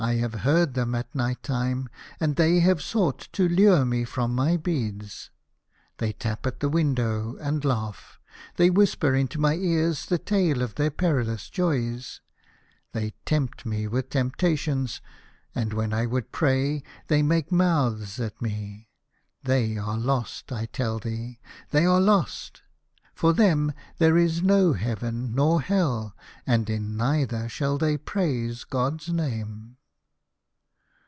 [0.01, 1.87] 1 have heard them at night time,
[2.19, 5.29] and they have sought to lure me from my beads.
[5.99, 8.19] They tap at the window, and laugh.
[8.55, 12.19] They whisper into my ears the tale of their perilous joys.
[12.93, 15.01] They tempt me with tempta tions,
[15.53, 18.89] and when I would pray they make mouths at me.
[19.43, 21.39] They are lost, I tell thee,
[21.69, 22.63] they are lost.
[23.13, 26.15] For them there is no heaven nor hell,
[26.47, 29.77] and in neither shall they praise God's name."